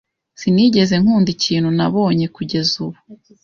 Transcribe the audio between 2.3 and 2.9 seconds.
kugeza